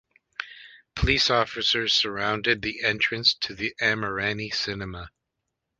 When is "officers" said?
1.29-1.93